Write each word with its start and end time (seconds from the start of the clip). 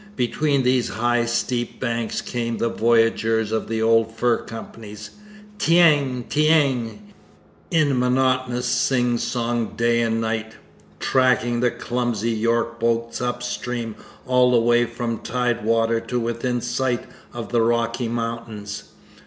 Between 0.15 0.63
these 0.63 0.89
high, 0.89 1.25
steep 1.25 1.79
banks 1.79 2.21
came 2.21 2.57
the 2.57 2.69
voyageurs 2.69 3.51
of 3.51 3.67
the 3.67 3.83
old 3.83 4.11
fur 4.11 4.37
companies 4.37 5.11
'ti 5.59 5.75
aing 5.75 6.23
ti 6.27 6.47
aing' 6.47 7.13
in 7.69 7.99
monotonous 7.99 8.65
sing 8.65 9.19
song 9.19 9.75
day 9.75 10.01
and 10.01 10.19
night, 10.19 10.53
tracking 10.99 11.59
the 11.59 11.69
clumsy 11.69 12.31
York 12.31 12.79
boats 12.79 13.21
up 13.21 13.43
stream 13.43 13.93
all 14.25 14.49
the 14.49 14.59
way 14.59 14.85
from 14.85 15.19
tide 15.19 15.63
water 15.63 15.99
to 15.99 16.19
within 16.19 16.61
sight 16.61 17.05
of 17.31 17.49
the 17.51 17.61
Rocky 17.61 18.07
Mountains. 18.07 18.85